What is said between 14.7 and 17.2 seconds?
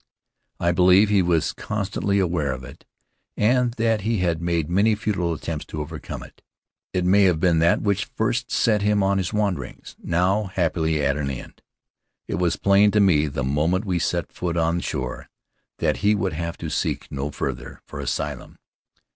shore that he would have to seek